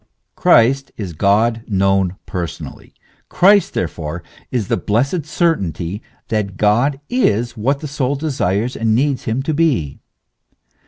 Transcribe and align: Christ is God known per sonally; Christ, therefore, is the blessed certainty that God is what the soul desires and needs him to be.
Christ 0.35 0.91
is 0.97 1.13
God 1.13 1.63
known 1.67 2.15
per 2.25 2.47
sonally; 2.47 2.93
Christ, 3.29 3.75
therefore, 3.75 4.23
is 4.49 4.67
the 4.67 4.75
blessed 4.75 5.27
certainty 5.27 6.01
that 6.29 6.57
God 6.57 6.99
is 7.07 7.55
what 7.55 7.81
the 7.81 7.87
soul 7.87 8.15
desires 8.15 8.75
and 8.75 8.95
needs 8.95 9.25
him 9.25 9.43
to 9.43 9.53
be. 9.53 9.99